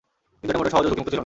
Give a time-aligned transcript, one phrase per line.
[0.39, 1.19] কিন্তু এটা মোটেও সহজ ও ঝুঁকিমুক্ত ছিল না।